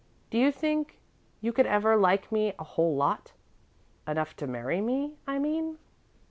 [0.31, 0.99] Do you think
[1.41, 3.33] you could ever like me a whole lot?
[4.07, 5.77] Enough to marry me, I mean?"